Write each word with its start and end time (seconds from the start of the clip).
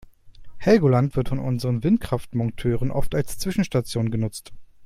Helgoland 0.57 1.15
wird 1.15 1.29
von 1.29 1.37
unseren 1.37 1.83
Windkraftmonteuren 1.83 2.89
oft 2.89 3.13
als 3.13 3.37
Zwischenstation 3.37 4.09
genutzt. 4.09 4.51